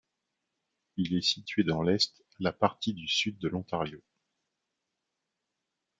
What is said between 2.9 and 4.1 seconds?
du Sud de l'Ontario.